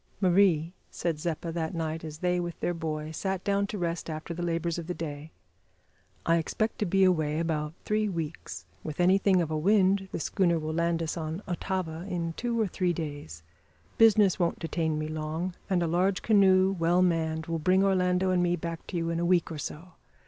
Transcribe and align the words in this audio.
"Marie," 0.19 0.73
said 0.89 1.19
Zeppa 1.19 1.51
that 1.51 1.75
night 1.75 2.03
as 2.03 2.17
they, 2.17 2.39
with 2.39 2.59
their 2.59 2.73
boy, 2.73 3.11
sat 3.11 3.43
down 3.43 3.67
to 3.67 3.77
rest 3.77 4.09
after 4.09 4.33
the 4.33 4.41
labours 4.41 4.79
of 4.79 4.87
the 4.87 4.95
day, 4.95 5.29
"I 6.25 6.37
expect 6.37 6.79
to 6.79 6.87
be 6.87 7.03
away 7.03 7.37
about 7.37 7.75
three 7.85 8.09
weeks. 8.09 8.65
With 8.83 8.99
anything 8.99 9.43
of 9.43 9.51
a 9.51 9.57
wind 9.59 10.09
the 10.11 10.19
schooner 10.19 10.57
will 10.57 10.73
land 10.73 11.03
us 11.03 11.17
on 11.17 11.43
Otava 11.47 12.07
in 12.09 12.33
two 12.33 12.59
or 12.59 12.65
three 12.65 12.93
days. 12.93 13.43
Business 13.99 14.39
won't 14.39 14.57
detain 14.57 14.97
me 14.97 15.07
long, 15.07 15.53
and 15.69 15.83
a 15.83 15.87
large 15.87 16.23
canoe, 16.23 16.71
well 16.79 17.03
manned, 17.03 17.45
will 17.45 17.59
bring 17.59 17.83
Orlando 17.83 18.31
and 18.31 18.41
me 18.41 18.55
back 18.55 18.87
to 18.87 18.97
you 18.97 19.11
in 19.11 19.19
a 19.19 19.23
week 19.25 19.51
or 19.51 19.59
so. 19.59 19.89